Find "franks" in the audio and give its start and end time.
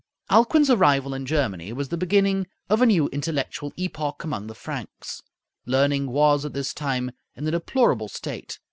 4.55-5.21